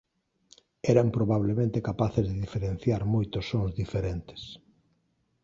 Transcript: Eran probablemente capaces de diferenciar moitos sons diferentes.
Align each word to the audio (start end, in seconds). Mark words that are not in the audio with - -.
Eran 0.81 1.11
probablemente 1.17 1.79
capaces 1.89 2.23
de 2.27 2.39
diferenciar 2.45 3.01
moitos 3.13 3.43
sons 3.51 3.71
diferentes. 3.81 4.41